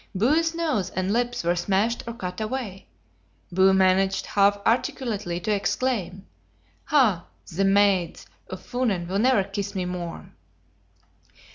Bue's 0.17 0.55
nose 0.55 0.89
and 0.89 1.13
lips 1.13 1.43
were 1.43 1.55
smashed 1.55 2.01
or 2.07 2.15
cut 2.15 2.41
away; 2.41 2.87
Bue 3.53 3.71
managed, 3.71 4.25
half 4.25 4.57
articulately, 4.65 5.39
to 5.41 5.51
exclaim, 5.53 6.25
"Ha! 6.85 7.27
the 7.55 7.63
maids 7.65 8.25
('mays') 8.25 8.25
of 8.49 8.65
Funen 8.67 9.07
will 9.07 9.19
never 9.19 9.43
kiss 9.43 9.75
me 9.75 9.85
more. 9.85 10.31